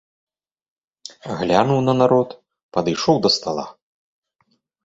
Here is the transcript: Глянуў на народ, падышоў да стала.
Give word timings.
Глянуў 1.41 1.79
на 1.87 1.93
народ, 2.01 2.29
падышоў 2.79 3.15
да 3.27 3.33
стала. 3.37 3.65